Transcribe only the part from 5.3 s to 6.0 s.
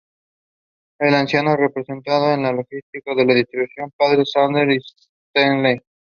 Stanley.